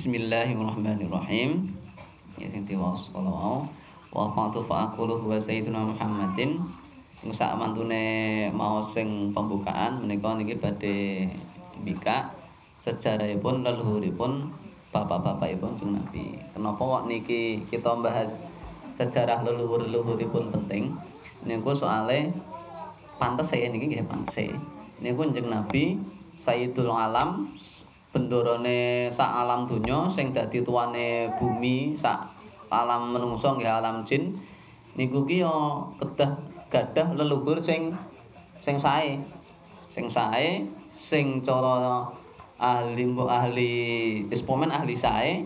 [0.00, 1.60] Bismillahirrahmanirrahim.
[2.40, 3.68] Ya sing diwaos kala wau.
[4.08, 6.56] Wa fatu fa aqulu huwa sayyiduna Muhammadin.
[7.36, 11.28] Sak mantune mau sing pembukaan menika niki badhe
[11.84, 12.32] bika
[12.80, 14.48] sejarahipun leluhuripun
[14.88, 16.32] bapak-bapakipun Kanjeng Nabi.
[16.56, 18.40] Kenapa kok niki kita bahas
[18.96, 20.96] sejarah leluhur-leluhuripun penting?
[21.44, 22.32] Niku soale
[23.20, 24.48] pantes saya niki nggih pantes.
[25.04, 26.00] Niku Kanjeng Nabi
[26.40, 27.59] Sayyidul Alam
[28.10, 32.26] bendorone sak alam donya sing dadi tuane bumi sak
[32.70, 34.34] alam menungso nggih alam jin
[34.98, 36.34] niku ki yo kedah
[36.70, 37.90] gadah leluhur sing
[38.62, 39.18] sing sae.
[39.90, 42.06] Sing sae sing cara
[42.62, 43.72] ahli mbok ahli
[44.30, 45.42] ispomen ahli sae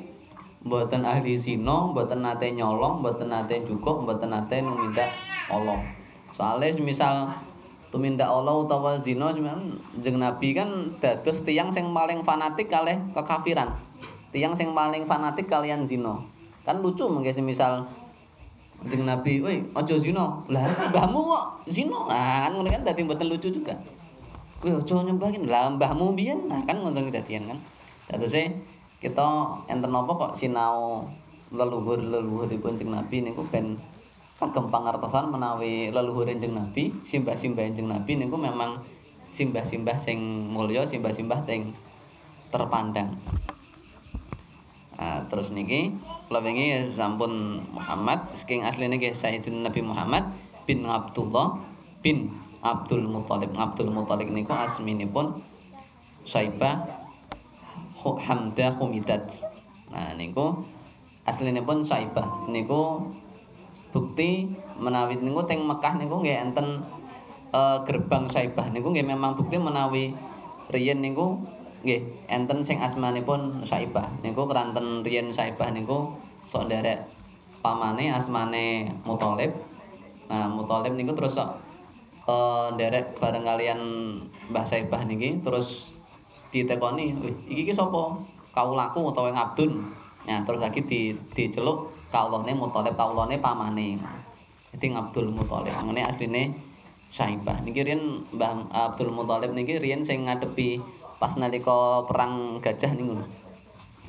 [0.65, 5.09] mboten ahli zina mboten nate nyolong mboten nate cukup mboten nate numindak
[5.49, 5.81] Allah.
[6.37, 7.33] Soalnya semisal
[7.95, 10.67] tumindak Allah utawa zina jeneng Nabi kan
[10.99, 13.71] dados tiyang sing paling fanatik kalih kekafiran.
[14.35, 16.19] Tiyang sing paling fanatik kalian zina.
[16.67, 17.87] Kan lucu mengke semisal
[18.83, 21.95] jeneng Nabi, "Woi, aja zina." Lah, mbahmu kok zina?
[22.11, 23.79] Nah, kan ngono kan dadi mboten lucu juga.
[24.59, 25.47] Kowe aja nyembahin.
[25.47, 26.51] Lah, mbahmu biyen.
[26.51, 27.59] Nah, kan ngono dadian kan.
[28.11, 28.59] Dadose
[28.99, 29.27] kita
[29.71, 31.07] enten napa kok sinau
[31.55, 33.79] leluhur-leluhuripun jeneng Nabi niku ben
[34.35, 38.83] kagem pangertosan menawi leluhur enjing Nabi, simbah-simbah enjing Nabi niku memang
[39.31, 41.71] simbah-simbah sing mulya, simbah-simbah sing
[42.51, 43.15] terpandang.
[44.95, 45.91] Nah, terus niki
[46.31, 50.31] kula wingi sampun Muhammad saking asline nggih Sayyidun Nabi Muhammad
[50.65, 51.59] bin Abdullah
[52.01, 52.31] bin
[52.65, 53.53] Abdul Muthalib.
[53.53, 55.35] Abdul Muthalib niku asminipun
[56.25, 56.81] Saibah
[58.05, 59.29] Hamdah Humidat.
[59.93, 60.63] Nah, niku
[61.29, 63.11] aslinipun Saibah niku
[63.95, 64.51] bukti
[64.83, 66.83] menawi niku teng Mekah niku nggih enten
[67.55, 70.11] e, gerbang Saibah niku nggih memang bukti menawi
[70.75, 71.39] riyen niku
[71.87, 76.11] nggih enten sing asmanipun Saibah niku keranten riyen Saibah niku
[76.43, 77.07] sok nderek
[77.63, 79.55] pamane asmane Muthalib.
[80.27, 81.55] Nah Muthalib niku terus sok
[82.27, 82.35] e,
[82.75, 83.81] nderek bareng kalian
[84.51, 85.95] Mbah Saibah niki terus
[86.51, 87.15] ditekoni
[87.47, 88.19] iki ki sapa?
[88.55, 93.99] Kaulaku utawa ngabdun nah terus lagi di diceluk kaulane Muthalib kaulane pamane.
[94.71, 95.75] Dadi Abdul Muthalib.
[95.75, 96.55] Ngene asline
[97.11, 97.59] Saibah.
[97.67, 100.79] Niki riyen Mbah Abdul Muthalib niki riyen sing ngadepi
[101.19, 103.19] pas nalika perang gajah niku.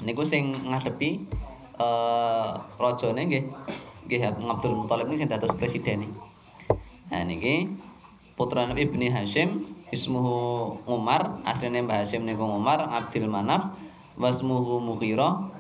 [0.06, 1.10] Niku sing ngadepi
[1.82, 3.44] eh rajane nggih
[4.06, 6.14] nggih Abdul Muthalib niki sing dados presiden.
[7.10, 7.74] Nah niki
[8.38, 13.78] putra Nabi Ibni Hashim ismuhu Umar asline Mbah Hashim niku Umar Abdul Manaf
[14.18, 15.54] wasmuhu Mughirah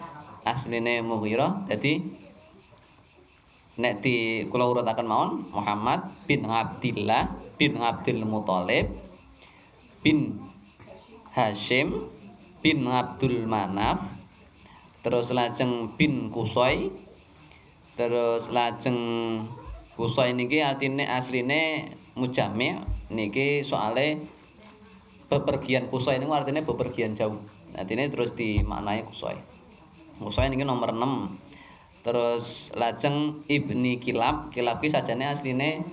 [0.45, 1.65] asline Mughirah.
[1.65, 1.99] Dadi
[3.75, 7.27] nek di kula urutaken mawon Muhammad bin Abdillah
[7.59, 8.87] bin Abdul Muthalib
[9.99, 10.39] bin
[11.35, 11.91] Hashim
[12.63, 13.99] bin Abdul Manaf
[15.03, 16.87] terus lajeng bin Kusoi
[17.99, 18.95] terus lajeng
[19.99, 21.83] Kusoi niki artine asline
[22.15, 22.79] mujami
[23.11, 24.23] niki soale
[25.27, 27.43] bepergian Kusoi niku artine bepergian jauh.
[27.75, 29.35] Artine terus dimaknai Kusoi
[30.15, 35.83] Kusoi niki nomor 6 terus lajeng ibni kilap kilap ki sajane asline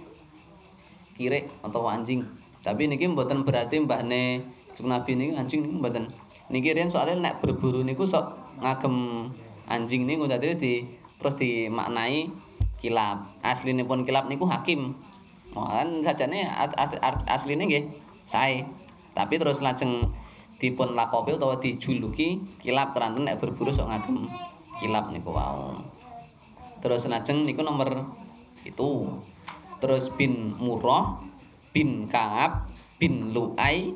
[1.19, 2.23] kirik atau anjing.
[2.63, 4.39] Tapi niki mboten berarti mbahne
[4.87, 6.07] Nabi niki anjing niki mboten.
[6.55, 8.31] Niki riyen soalnya nek berburu niku sok
[8.63, 9.27] ngagem
[9.67, 10.73] anjing niku dadi di
[11.19, 12.31] terus dimaknai
[12.79, 14.95] kilap asline pun kilap niku hakim.
[15.51, 16.47] Kan sajane
[17.27, 17.85] asline nggih
[18.31, 18.63] sae.
[19.19, 20.07] Tapi terus lajeng
[20.63, 24.31] dipun lakopi utawa dijuluki kilap keranten nek berburu sok ngagem
[24.79, 25.75] kilap niku wau.
[26.79, 28.07] Terus lajeng niku nomor
[28.63, 29.19] itu
[29.83, 31.19] terus bin Murrah
[31.75, 32.71] bin Ka'ab
[33.03, 33.91] bin Lu'ai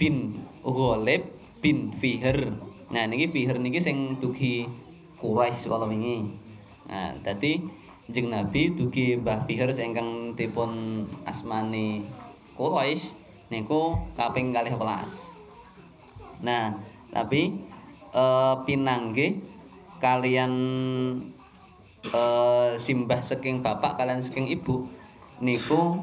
[0.00, 0.32] bin
[0.64, 1.28] Ghalib
[1.60, 2.48] bin Fihr.
[2.88, 4.64] Nah niki Fihr niki sing dugi
[5.20, 6.24] Quraisy kala wingi.
[6.88, 7.60] Nah dadi
[8.08, 12.00] jeng Nabi dugi Mbah Fihr ingkang dipun asmani
[12.56, 13.12] Quraisy
[13.52, 15.33] niku kaping 12
[16.44, 16.76] nah
[17.08, 17.56] tapi
[18.12, 18.24] e,
[18.68, 19.40] pinanggih
[20.04, 20.52] kalian
[22.12, 24.84] uh, simbah saking bapak kalian saking ibu
[25.40, 25.96] niku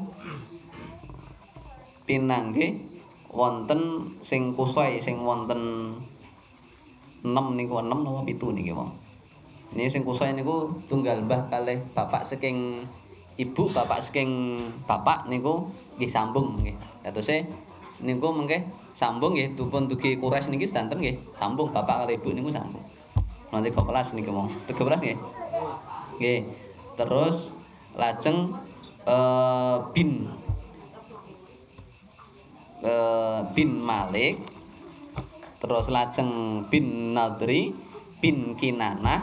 [2.02, 2.82] pinangge
[3.30, 5.94] wonten sing kusoi sing wonten
[7.22, 8.90] 6 niku 6 napa 7 niki wong?
[9.72, 12.82] Ini sing kusoi niku tunggal mbah kalih bapak saking
[13.38, 16.10] ibu bapak saking bapak niku nggih.
[16.10, 16.74] Sambung nggih
[17.06, 17.46] datose
[18.02, 22.50] niku mengke sambung nggih dupun dugi kures niki sedanten nggih sambung bapak kalih ibu niku
[22.50, 22.82] sambung.
[23.54, 25.18] Nanti kok kelas niki mau 13 nggih.
[26.18, 26.34] Oke.
[26.98, 27.36] Terus
[27.96, 28.52] lajeng
[29.06, 30.28] uh, bin.
[32.82, 34.42] Uh, bin Malik
[35.62, 37.70] terus lajeng bin Nadri
[38.18, 39.22] bin Kinanah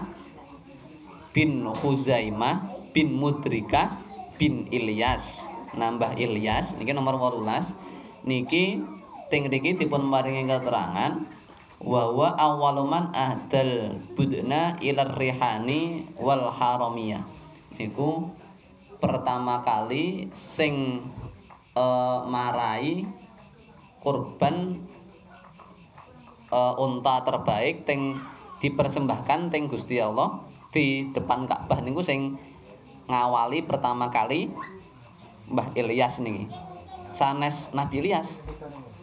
[1.35, 2.63] bin Huzaimah
[2.95, 3.99] bin Mudrika
[4.39, 5.43] bin Ilyas.
[5.75, 8.83] Nambah Ilyas niki nomor 18 niki
[9.29, 11.15] teng niki dipun maringi keterangan
[11.79, 17.23] wa wa awwaluman ahdal budna ilar rihani wal haramiyah
[17.79, 18.35] niku
[18.99, 20.99] pertama kali sing
[21.79, 23.07] uh, marai
[24.03, 24.75] kurban
[26.51, 28.19] uh, unta terbaik teng
[28.59, 30.43] dipersembahkan teng Gusti Allah
[30.75, 32.35] di depan Ka'bah niku sing
[33.07, 34.51] ngawali pertama kali
[35.49, 36.68] Mbah Ilyas niki.
[37.19, 38.39] Sanes Nabi Ilyas.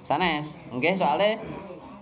[0.09, 0.57] Sanes.
[0.73, 1.37] Nggih, soalnya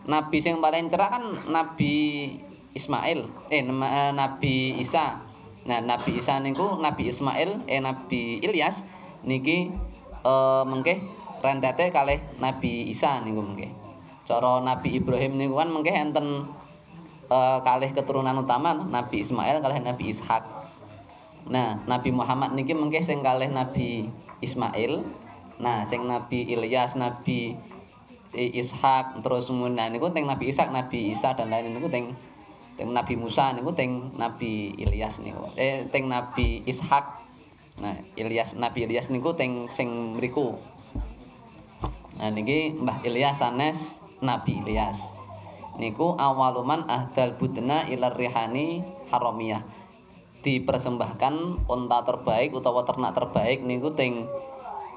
[0.07, 2.31] nabi sing paling cerah kan Nabi
[2.71, 5.19] Ismail, eh, eh Nabi Isa.
[5.67, 8.87] Nah, Nabi Isa niku Nabi Ismail, eh Nabi Ilyas
[9.27, 9.75] niki
[10.23, 11.03] eh mengke
[11.43, 13.75] rendete kalih Nabi Isa niku mengke.
[14.23, 16.47] Cara Nabi Ibrahim niku kan mengke enten
[17.27, 20.47] eh kalih keturunan utama Nabi Ismail kalih Nabi Ishak.
[21.51, 24.07] Nah, Nabi Muhammad niki mengke sing kalih Nabi
[24.45, 25.24] Ismail.
[25.63, 27.55] Nah, sing Nabi Ilyas, Nabi
[28.35, 32.11] Ishak terus kemudian niku teng Nabi Ishak, Nabi Isa dan lain niku teng
[32.75, 35.47] teng Nabi Musa niku teng Nabi Ilyas niku.
[35.55, 37.23] Eh teng Nabi Ishak.
[37.79, 40.59] Nah, Ilyas Nabi Ilyas niku teng sing mriku.
[42.19, 44.99] Nah niki Mbah Ilyas sanes Nabi Ilyas.
[45.79, 49.63] Niku awaluman ahdal budna ilar rihani haramiyah.
[50.43, 54.27] Dipersembahkan unta terbaik utawa ternak terbaik niku teng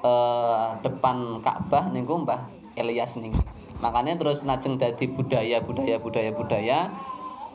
[0.07, 2.47] eh, depan Ka'bah niku Mbah
[2.79, 3.35] Elias nih
[3.83, 6.79] makanya terus najeng dadi budaya budaya budaya budaya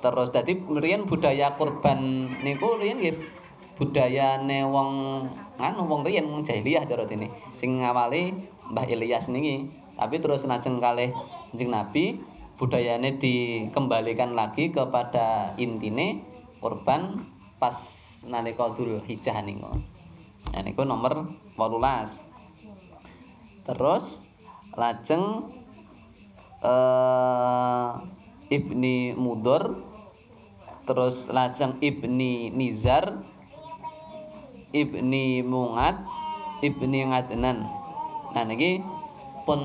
[0.04, 3.16] terus dadi riyen budaya kurban niku riyen nggih
[3.80, 5.24] budayane wong
[5.58, 8.34] nganu wong riyen wong jahiliyah cara dene sing ngawali
[8.70, 9.66] Mbah Ilyas niki
[9.98, 11.10] tapi terus najeng kalih
[11.52, 12.04] Kanjeng Nabi
[12.56, 16.24] budayane dikembalikan lagi kepada intine
[16.64, 17.20] kurban
[17.60, 17.76] pas
[18.24, 19.68] nalika Dzul Hijjah niku.
[20.48, 21.28] Nah niku nomor
[21.60, 22.31] 18.
[23.62, 24.26] Terus
[24.74, 25.46] lajeng
[26.64, 27.90] uh,
[28.52, 29.76] Ibni Mudor
[30.84, 33.16] terus lajeng Ibni Nizar
[34.74, 36.02] Ibni Mungat
[36.64, 37.64] Ibni Ngadnan
[38.32, 38.80] nah niki
[39.44, 39.60] pun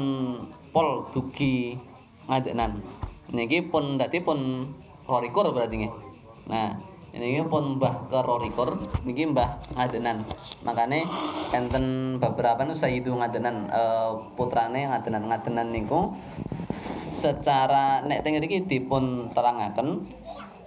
[0.75, 1.79] pol dugi
[2.27, 2.83] Ngadnan
[3.31, 4.67] niki pun dadi pun
[5.07, 5.88] rorikur berarti
[6.51, 6.75] nah
[7.17, 10.21] ini pun mbah kerorikur niki mbah ngadenan.
[10.61, 11.01] Makanya
[11.49, 13.83] enten beberapa nu sayyidu ngadenan e,
[14.37, 16.13] putrane ngadenan ngadenan niku
[17.17, 20.05] secara nek teng iki dipun terangaken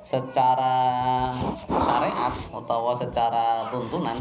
[0.03, 1.31] secara
[1.71, 4.19] syariat utawa secara tuntunan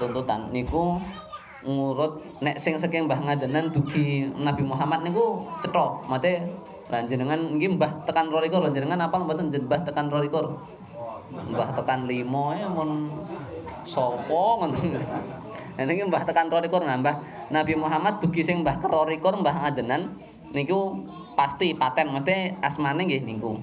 [0.00, 0.96] tuntutan niku
[1.62, 6.48] ngurut nek sing saking mbah ngadenan dugi Nabi Muhammad niku cetha mate
[6.92, 9.48] lan jenengan nggih mbah tekan 22 jenengan apa mboten?
[9.48, 10.28] Mbah tekan 22
[11.30, 12.68] Mbah tekan limo ya
[13.88, 14.98] sapa ngoten.
[15.80, 17.14] Niki Mbah tekan 22 nambah
[17.48, 20.12] Nabi Muhammad dugi sing Mbah 22 Mbah ngadenan
[20.52, 20.92] niku
[21.32, 23.56] pasti paten mesti asmane nggih niku.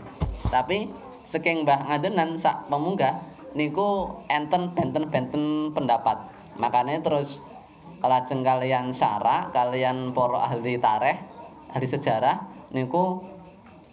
[0.50, 0.90] Tapi
[1.30, 3.22] saking Mbah ngadenan sak pemunggah
[3.54, 6.18] niku enten benten-benten pendapat.
[6.58, 7.40] Makanya terus
[8.00, 11.20] kelajeng kalian syara, kalian para ahli tarikh,
[11.72, 12.42] ahli sejarah
[12.74, 13.22] niku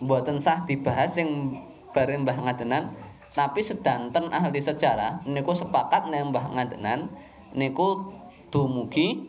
[0.01, 1.53] mboten sah dibahas sing
[1.93, 2.93] bareng Mbah ngadenan
[3.36, 7.05] tapi sedanten ahli sejarah niku sepakat nembah ngadenan
[7.52, 8.08] niku
[8.48, 9.28] dumugi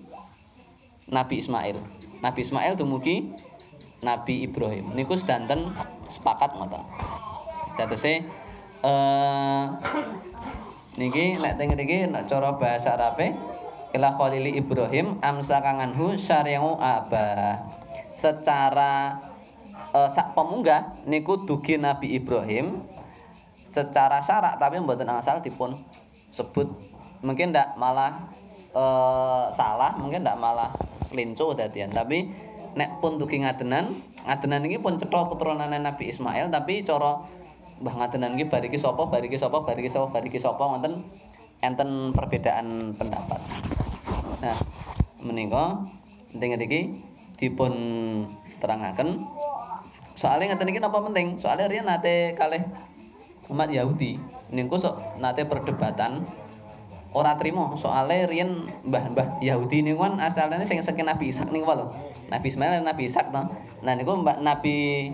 [1.12, 1.76] Nabi Ismail.
[2.24, 3.28] Nabi Ismail dumugi
[4.00, 4.96] Nabi Ibrahim.
[4.96, 5.68] Niku sedanten
[6.08, 6.80] sepakat ngoten.
[7.76, 8.24] Dadose
[8.88, 9.64] eh
[10.96, 13.36] niki nek teng niki nek cara bahasa Arabe
[13.92, 17.60] ila khalili Ibrahim amsakanganhu syari'u aba.
[18.16, 19.20] Secara
[19.92, 22.82] uh, sak pemunggah niku dugi Nabi Ibrahim
[23.68, 25.76] secara syarak tapi mboten asal dipun
[26.32, 26.68] sebut.
[27.24, 28.14] Mungkin ndak malah
[28.72, 28.84] e,
[29.54, 30.72] salah mungkin ndak malah
[31.04, 31.92] selinco dadian.
[31.92, 32.28] Tapi
[32.78, 33.90] nek pun dugi ngadenan
[34.28, 37.18] ngadenan ini pun cetha keturunan Nabi Ismail tapi cara
[37.78, 40.98] Mbah ngadenan iki bariki sapa bariki sapa bariki sapa bariki sapa ngoten
[41.62, 43.38] enten perbedaan pendapat.
[44.42, 44.58] Nah
[45.22, 45.86] menika
[46.34, 46.82] penting iki
[47.38, 47.74] dipun
[48.58, 49.22] terangaken.
[50.18, 51.38] Soalnya ngeten iki napa penting?
[51.38, 52.66] Soalnya riyen nate kalih
[53.48, 54.20] umat Yahudi
[54.52, 56.24] niku sok nate perdebatan
[57.16, 61.88] ora trimo soalnya riyen mbah-mbah Yahudi niku kan asalnya sing saking Nabi Ishak niku lho
[62.28, 63.42] Nabi Ismail Nabi Ishak to
[63.84, 65.10] nah niku mbak Nabi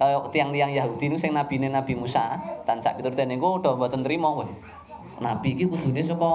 [0.00, 4.42] uh, tiang-tiang Yahudi niku sing nabine Nabi Musa dan sak piturute niku udah mboten trimo
[4.42, 4.48] kowe
[5.20, 6.32] Nabi iki kudune saka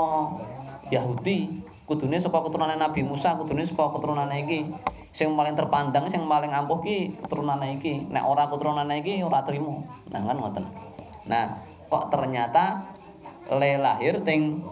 [0.94, 1.50] Yahudi
[1.84, 4.60] kudune saka keturunane Nabi Musa, kudune saka keturunane iki.
[5.14, 8.08] Sing paling terpandang, sing paling ampuh ki keturunane iki.
[8.10, 9.84] Nek ora keturunane iki ora trimo.
[10.10, 10.66] Nah kan ngoten.
[11.30, 12.84] Nah, kok ternyata
[13.54, 14.64] le lahir ting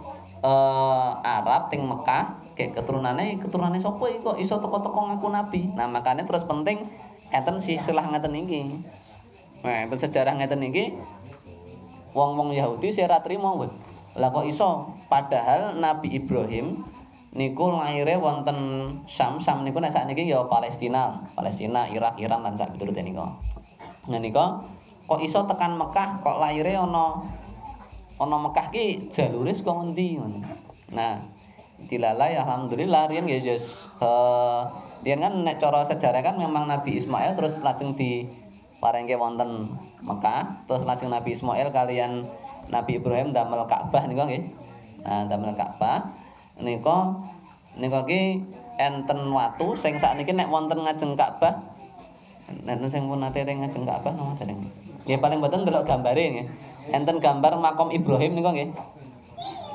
[0.41, 5.61] uh, Arab ting Mekah kayak keturunannya keturunannya sopo kok iso toko-toko ngaku nabi?
[5.73, 6.81] Nah makanya terus penting
[7.31, 8.61] enten si selah ngeten iki.
[9.63, 10.97] Nah enten sejarah ngeten iki
[12.11, 13.55] wong-wong Yahudi sira trimo
[14.19, 14.91] lah kok iso?
[15.07, 16.83] Padahal Nabi Ibrahim
[17.31, 22.75] niku lahirnya wonten Sam Sam niku nek sakniki ya Palestina Palestina Irak Iran lan sak
[22.75, 23.23] niku
[24.11, 24.43] nah niku
[25.11, 27.19] kok iso tekan Mekah kok lahirnya ana
[28.15, 30.23] ana Mekah ki jalure saka ngendi
[30.95, 31.19] nah
[31.91, 34.71] dilalai alhamdulillah riyen ya yes uh,
[35.03, 38.23] kan nek cara sejarah kan memang Nabi Ismail terus lajeng di
[38.79, 39.67] parengke wonten
[39.99, 42.23] Mekah terus lajeng Nabi Ismail kalian
[42.71, 44.43] Nabi Ibrahim damel Ka'bah niku nggih.
[45.03, 46.07] Nah damel Ka'bah
[46.61, 47.19] niku
[47.81, 48.45] niku ki
[48.79, 51.59] enten watu sing sakniki nek wonten ngajeng Ka'bah.
[52.63, 56.47] Nek sing pun nate ngajeng Ka'bah napa jenenge nggih paling mboten delok gambare nggih
[56.95, 58.71] enten gambar makom Ibrahim niku nggih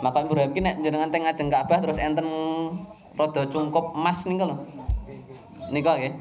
[0.04, 2.28] Maka Ibrahim ki nek jenengan teng ngajeng Ka'bah terus enten
[3.16, 4.56] rada cungkup emas niku lho.
[5.72, 6.12] Nika nggih.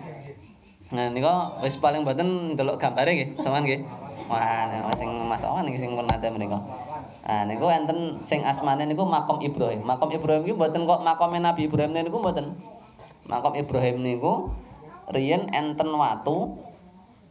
[0.96, 3.82] Nah nika wis paling mboten ndelok gambare nggih, sampean nggih.
[4.26, 6.58] Wah, sing Mas Awan sing pun nate menika.
[7.28, 9.84] Nah niku enten sing asmane niku makom Ibrahim.
[9.84, 12.56] Makom Ibrahim ki mboten kok makome Nabi Ibrahim niku mboten.
[13.28, 14.56] Makom Ibrahim niku
[15.12, 16.56] riyen enten watu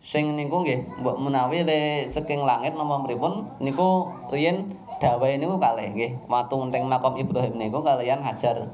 [0.04, 5.88] sing niku nggih mbok menawi le saking langit napa pripun niku riyen dawe niku kalih
[5.96, 8.68] nggih watu teng makam Ibrahim niku kalian Hajar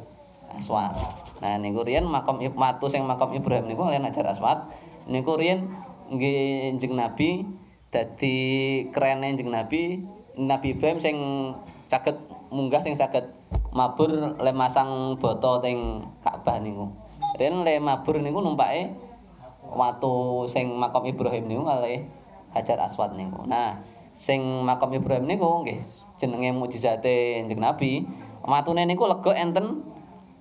[0.51, 0.91] Aswad.
[1.39, 4.67] Nah niku riyen makam watu sing makam Ibrahim niku kalian Hajar Aswad
[5.07, 5.71] niku riyen
[6.11, 7.47] nggih jeneng Nabi
[7.95, 8.37] dadi
[8.91, 10.03] kerene jeneng Nabi
[10.35, 11.17] Nabi Ibrahim sing
[11.87, 12.19] saged
[12.51, 13.31] munggah sing saged
[13.71, 16.91] mabur le masang boto teng Ka'bah niku.
[17.39, 18.91] Riyen le mabur niku numpake
[19.71, 22.07] watu sing makam Ibrahim niku kalih
[22.51, 23.47] Hajar Aswad niku.
[23.47, 23.79] Nah,
[24.15, 25.81] sing makam Ibrahim niku nggih
[26.21, 28.05] jenenge mukjizate Kanjeng Nabi
[28.45, 29.81] matune niku lega enten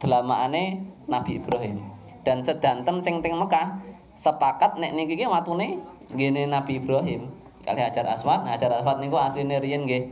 [0.03, 1.79] delamakane Nabi Ibrahim
[2.27, 3.79] dan sedanten sing teng Mekah
[4.19, 5.79] sepakat nek niki ki matune
[6.11, 7.31] ngene Nabi Ibrahim
[7.63, 10.11] kali Hajar Aswad Hajar Aswad niku asline riyen nggih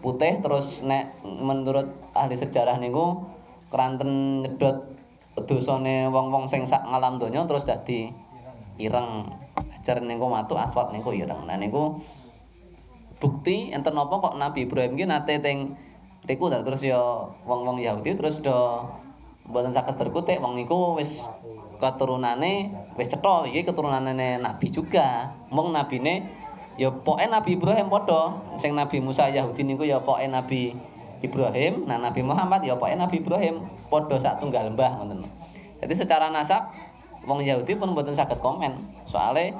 [0.00, 3.28] putih terus nek menurut ahli sejarah niku
[3.68, 4.88] keranten nyedot
[5.48, 8.12] dosane wong-wong sing sak ngalam donya terus dadi
[8.78, 9.28] ireng.
[9.52, 11.44] Hajar niku matu Aswad niku ireng.
[11.48, 11.98] Nah niku
[13.18, 15.78] bukti enten napa kok Nabi Ibrahim ki nate teng
[16.26, 16.98] riku terus ya
[17.46, 18.82] wong-wong Yahudi terus do
[19.50, 21.26] mboten saged berkutik wong niku wis
[21.82, 23.42] keturunane wis cetha.
[23.50, 25.34] Iki keturunane Nabi juga.
[25.50, 26.30] Mung nabine
[26.78, 28.38] ya pokoke Nabi Ibrahim padha.
[28.62, 30.78] Sing Nabi Musa Yahudi niku ya pokoke Nabi
[31.26, 31.90] Ibrahim.
[31.90, 35.26] Nah Nabi Muhammad ya pokoke Nabi Ibrahim padha sak tunggal mbah ngoten.
[35.82, 36.70] Jadi secara nasab
[37.28, 38.74] wong Yahudi pun mboten saged komen
[39.10, 39.54] soalnya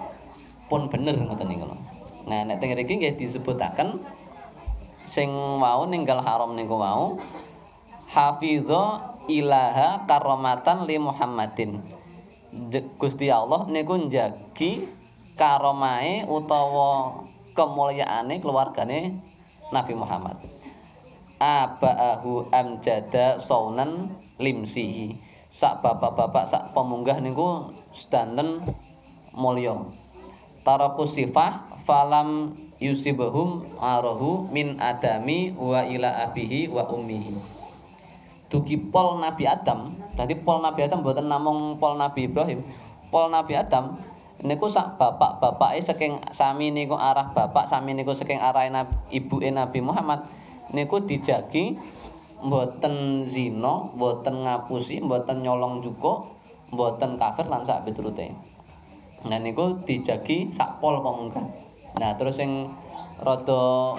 [0.67, 1.67] pun bener ngoten niku
[2.23, 3.99] Nah, nek teng mriki nggih disebutaken
[5.11, 5.29] sing
[5.59, 7.19] wau ninggal haram niku wau
[8.15, 11.83] hafidho ilaha karomatan li Muhammadin.
[13.01, 14.87] Gusti Allah niku njagi
[15.35, 17.25] karomae utawa
[17.59, 19.19] kemulyaane keluargane
[19.75, 20.39] Nabi Muhammad.
[21.43, 25.32] Abaahu amjada saunan limsihi.
[25.53, 28.65] Sak bapak-bapak sak pemunggah niku sedanten
[29.37, 29.77] mulya.
[30.65, 37.63] Taraku sifah falam yusibahum arahu min adami wa ila abihi wa ummihi
[38.53, 42.61] dugi pol Nabi Adam tadi pol Nabi Adam buatan namung pol Nabi Ibrahim
[43.09, 43.97] pol Nabi Adam
[44.45, 49.81] niku sak bapak-bapake saking sami niku arah bapak sami niku saking arah nabi, ibu Nabi
[49.81, 50.29] Muhammad
[50.77, 51.81] niku dijagi
[52.43, 56.27] mboten zina mboten ngapusi mboten nyolong juga
[56.75, 58.35] mboten kafir lan sak piturute
[59.27, 62.65] nah niku dijagi sak pol pemungkas Nah, terus sing
[63.21, 63.95] rada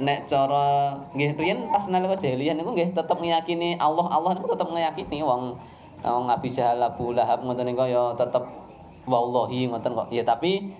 [0.00, 4.68] nek cara nggih riyen pas nalika jahiliyah niku nggih tetep ngiyakini Allah Allah niku tetep
[4.70, 5.52] ngiyakini wong
[6.02, 8.46] wong Abi Jahal Abu Lahab ngoten niku ya tetep
[9.06, 10.08] wallahi ngoten kok.
[10.14, 10.70] Ya tapi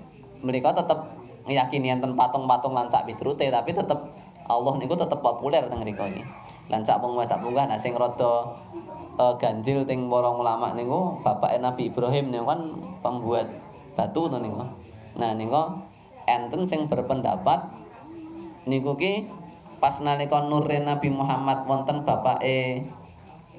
[0.46, 0.98] mereka tetep
[1.46, 3.98] ngiyakini enten patung-patung lan sak piturute tapi tetep
[4.46, 6.22] Allah niku tetep populer teng mriku iki.
[6.70, 8.54] Lan sak penguasa sak munggah nah sing rada
[9.18, 12.60] uh, ganjil teng para ulama niku bapak Nabi Ibrahim niku kan
[13.02, 13.46] pembuat
[13.98, 14.62] batu to niku.
[15.18, 15.62] Nah niku
[16.28, 17.66] enten sing berpendapat
[18.66, 19.26] niku ki
[19.82, 22.86] pas nalika nurre Nabi Muhammad wonten bapake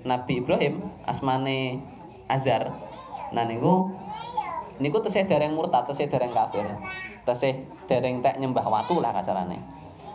[0.08, 1.84] Nabi Ibrahim asmane
[2.32, 2.72] Azar
[3.36, 3.92] nah niku
[4.80, 6.64] niku tesih dereng murtad tesih dereng kafir
[7.28, 9.60] tesih dereng tek nyembah watu lah kasarane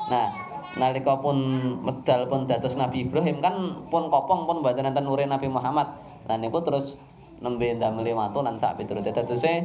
[0.08, 1.38] nah nalika pun
[1.80, 3.56] medal pun dados Nabi Ibrahim kan
[3.88, 5.88] pun kopong pun mboten enten nure Nabi Muhammad.
[6.28, 7.00] Lah niku terus
[7.40, 9.14] nembe ndamel watu lan sak piturute.
[9.14, 9.64] Dadose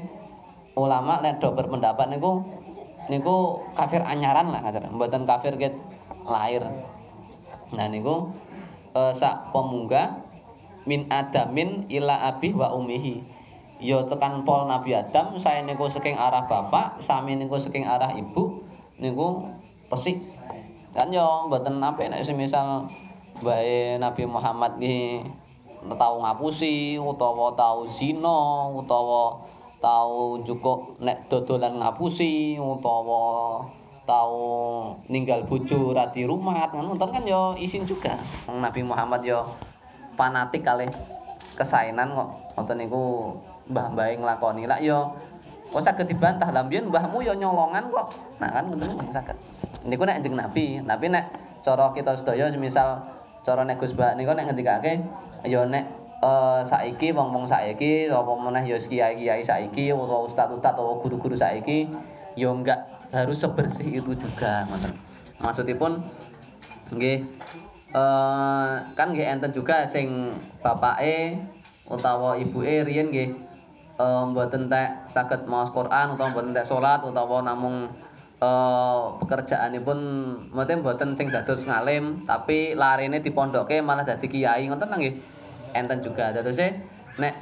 [0.79, 2.39] ulama nek do berpendapat niku
[3.12, 4.95] niku kafir anyaran lah ngaten.
[4.95, 5.75] Mboten kafir ket
[6.24, 6.63] lahir.
[7.75, 8.31] Nah niku
[8.95, 10.24] uh, sak pemunggah
[10.88, 13.19] min adamin ila abi wa umihi.
[13.83, 18.63] Yo tekan pol Nabi Adam saya niku saking arah bapak, sami niku saking arah ibu
[19.03, 19.43] niku
[19.91, 20.24] pesik
[20.93, 22.85] kan yo mboten apik nek semisal
[23.41, 25.25] bae Nabi Muhammad iki
[25.97, 29.41] tau ngapusi utawa tau zina utawa
[29.81, 33.59] tau cukup nek dodolan ngapusi utawa
[34.03, 34.35] tau
[35.07, 36.95] ninggal bojo ra di rumah ngono.
[36.95, 38.15] Kan yo isin juga.
[38.47, 39.43] Nabi Muhammad yo
[40.15, 40.88] fanatik kali
[41.57, 42.29] kesainan kok.
[42.55, 43.33] Ngoten niku
[43.71, 44.67] mbah-mbah nglakoni.
[44.67, 45.12] Lak yo
[45.71, 46.51] kok saged dibantah?
[46.51, 48.07] Lah mbiyen mbahmu yo nyolongan kok.
[48.39, 49.35] Nah kan niku saged
[49.87, 50.79] niku nek jeneng Nabi.
[50.83, 51.25] Tapi nek
[51.63, 53.03] cara kita sedaya semisal
[53.43, 55.03] cara nek Gus Bah niku nek ngendikake
[55.43, 55.83] ya nek
[56.23, 61.91] uh, saiki wong-wong saiki apa meneh ya kiai-kiai saiki utawa ustaz-ustaz utawa guru-guru saiki
[62.39, 64.95] ya enggak harus sebersih itu juga ngoten.
[65.43, 65.99] Maksudipun
[66.95, 67.27] nggih
[67.91, 71.35] uh, kan nggih enten juga sing bapake
[71.91, 73.35] utawa ibuke riyen nggih
[73.99, 77.91] uh, mboten tek saged maos Quran utawa mboten tek salat utawa namung
[78.43, 80.00] uh, pekerjaanipun
[80.51, 84.67] mboten mboten sing dados ngalim tapi larene dipondoke malah dadi kiai.
[84.67, 85.15] Ngoten nggih?
[85.73, 86.35] Enten juga.
[86.35, 86.75] Dadose
[87.17, 87.33] nek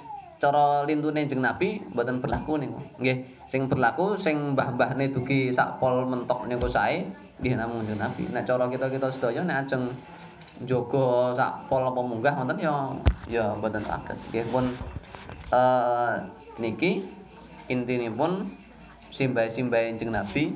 [0.42, 2.80] cara lintune jeng Nabi mboten berlaku niku.
[3.02, 7.04] Nggih sing berlaku sing mbah-mbahne dugi sak pol mentok niku sae
[7.42, 8.30] nggih namung jeng Nabi.
[8.30, 9.90] Nek cara kita-kita sedaya nek ajeng
[10.62, 12.76] njogo sak pol apa munggah ngoten ya
[13.28, 14.18] ya mboten saged.
[14.30, 14.66] Nggih pun
[15.52, 16.14] uh,
[16.62, 17.02] niki
[17.68, 18.46] intinipun
[19.12, 20.56] simbah-simbah jeng Nabi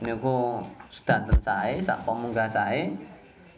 [0.00, 2.92] niku sedanten sae sak pemunggah sae.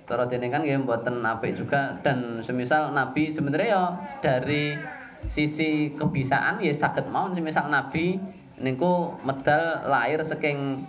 [0.02, 1.94] Cara dene kan nggih mboten apik juga.
[2.02, 3.84] Dan semisal nabi sebenarnya ya
[4.18, 4.75] dari
[5.22, 7.32] sisi kebisaan ya saged mawon.
[7.32, 8.18] Semisal nabi
[8.58, 10.82] niku medal lahir saking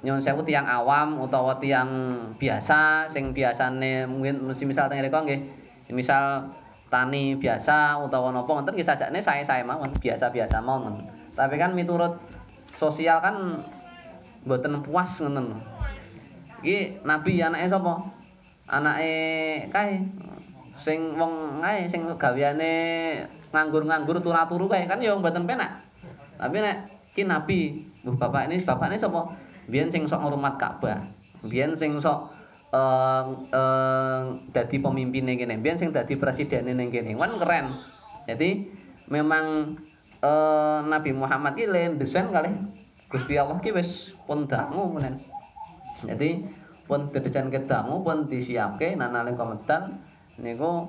[0.00, 5.42] nyon sewu tiang awam utawa tiang biasa sing biasane mungkin semisal teng reka nggih.
[5.90, 6.46] Misal
[6.86, 11.02] tani biasa utawa napa ngoten nggih sajane sae-sae mawon biasa-biasa mawon.
[11.34, 12.18] Tapi kan miturut
[12.70, 13.58] sosial kan
[14.44, 15.56] mboten puas ngoten.
[16.60, 17.92] Iki nabi anake sapa?
[18.68, 19.14] Anake
[19.72, 20.00] kae.
[20.80, 22.72] Sing wong kae sing gaweane
[23.52, 25.80] nganggur-nganggur turu-turu kae kan ya mboten penak.
[26.40, 29.28] Tapi nek ki nabi, mbuh bapak ini bapakne sapa?
[29.68, 31.04] Biyen sing sok ngrumat Ka'bah.
[31.44, 32.32] Biyen sing sok
[32.72, 34.22] uh, uh,
[34.56, 35.60] dadi pemimpin kene.
[35.60, 37.12] Biyen sing dadi presiden ning kene.
[37.12, 37.68] Wan keren.
[38.24, 38.72] Jadi
[39.12, 39.76] memang
[40.24, 42.48] uh, Nabi Muhammad ki len desain kali
[43.10, 45.18] Gusti Allah ki wis pun dangu menen.
[46.06, 46.46] Jadi
[46.86, 49.90] pun dedejan kedangu pun disiapke nalika medal
[50.38, 50.86] niku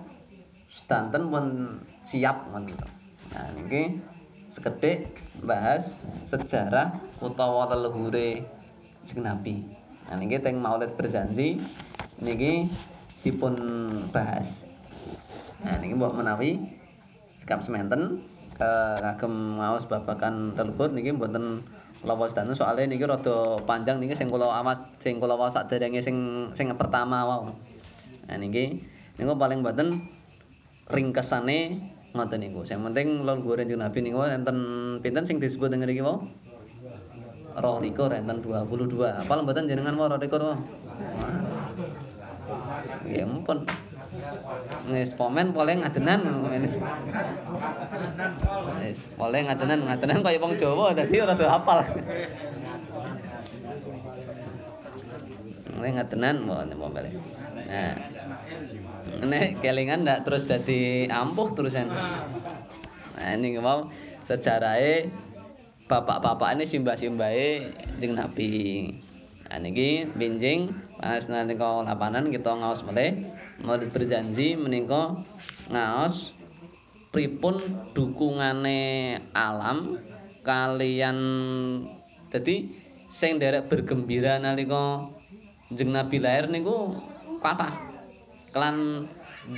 [0.69, 1.45] sedanten pun
[2.05, 2.77] siap ngoten.
[3.33, 3.97] Nah niki
[4.53, 5.09] sekedhik
[5.41, 6.93] bahas sejarah
[7.25, 8.45] utawa leluhure
[9.09, 9.65] Jeng Nabi.
[10.05, 11.57] Nah niki teng Maulid berjanji
[12.21, 12.69] niki
[13.25, 13.57] dipun
[14.13, 14.61] bahas.
[15.65, 16.61] Nah niki mbok menawi
[17.41, 18.21] sikap sementen
[18.53, 21.65] ke kagem ngaos babakan leluhur niki mboten
[22.01, 26.49] lawa sedanten soalnya niki rada panjang niki sing kula awas sing kula waos saderenge sing
[26.57, 27.53] sing pertama wae.
[28.25, 28.81] Nah niki
[29.21, 30.01] niku paling mboten
[30.89, 31.77] ringkesane
[32.17, 32.65] ngoten niku.
[32.65, 34.57] Sing penting lol goreng Nabi niku enten
[35.05, 36.17] pinten sing disebut ing mriki wae.
[37.61, 38.97] Roh likur enten 22.
[39.21, 40.57] Apal mboten jenengan wae roh wae.
[43.13, 43.61] Ya ampun.
[44.91, 46.19] Wis pomen boleh ngadenan.
[48.83, 51.79] Wis boleh ngadenan ngadenan kaya wong Jawa dadi ora do hafal.
[55.79, 57.13] Boleh ngadenan boleh boleh.
[57.71, 57.95] Nah.
[59.21, 61.87] Nek kelingan ndak terus dadi ampuh terusan.
[61.87, 63.85] Nah ini mau
[64.25, 65.07] sejarahe
[65.85, 67.69] bapak-bapak ini simbah-simbahe
[68.01, 69.10] jeng Nabi.
[69.59, 73.35] Niki benjing pas nalika lapanan kita ngaos meleh
[73.67, 75.11] murid berjanji menika
[75.67, 76.31] ngaos
[77.11, 77.59] pripun
[77.91, 79.99] dukungane alam
[80.47, 81.17] kalian
[82.31, 82.71] jadi
[83.11, 85.03] sing derek bergembira nalika
[85.75, 86.95] jeng Nabi lahir niku
[87.43, 87.75] kathah
[88.55, 89.03] kelan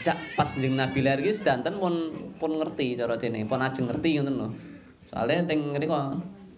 [0.02, 1.94] jak pas jeng Nabi lahir iki sedanten pun
[2.42, 4.50] pun ngerti cara dene pun ajeng ngerti ngoten lho.
[5.14, 5.94] Soalnya teng mriku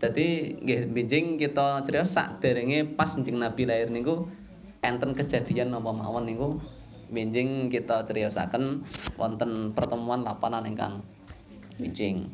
[0.05, 4.29] Dadi nggih benjing kita criyos sak derenge pas njing Nabi lahir niku
[4.85, 6.61] enten kejadian napa mawon niku
[7.09, 8.85] benjing kita criyosaken
[9.17, 11.01] wonten pertemuan lapanan ingkang
[11.81, 12.29] benjing.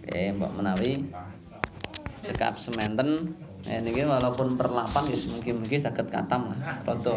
[0.00, 1.04] Oke, Mbak menawi
[2.24, 3.36] cekap sementen
[3.68, 6.72] Eh niki walaupun perlapan wis mungkin-mungkin saged katam lah.
[6.88, 7.16] Rada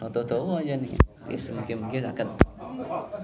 [0.00, 0.96] rada dawa ya niki.
[1.28, 2.45] Wis mungkin-mungkin saged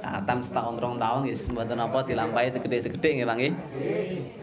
[0.00, 3.54] katam setahun rong tahun wis mboten napa dilampahi segede-segede nggih Pak nggih.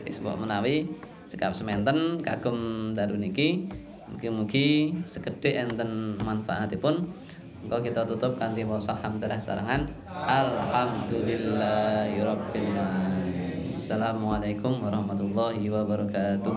[0.06, 0.88] Wis mbok menawi
[1.30, 2.58] cekap semanten kagem
[2.98, 3.70] dalu niki
[4.10, 7.08] mugi-mugi sekedhik enten manfaatipun.
[7.60, 9.84] Engko kita tutup kanthi maca alhamdulillah sarangan.
[10.10, 13.76] Alhamdulillahirabbil alamin.
[13.76, 16.56] Assalamualaikum warahmatullahi wabarakatuh.